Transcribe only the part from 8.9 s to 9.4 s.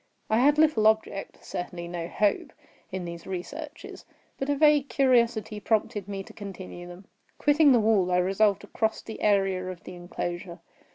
the